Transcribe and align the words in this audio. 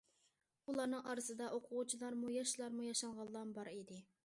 ئۇلارنىڭ 0.71 1.03
ئارىسىدا 1.11 1.51
ئوقۇغۇچىلارمۇ، 1.57 2.33
ياشلارمۇ، 2.39 2.89
ياشانغانلارمۇ 2.89 3.57
بار 3.61 3.73
ئىدى. 3.77 4.03